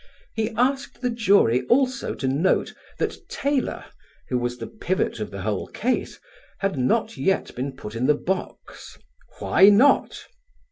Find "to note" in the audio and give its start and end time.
2.15-2.73